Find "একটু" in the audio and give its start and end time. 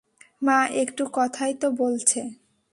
0.73-1.03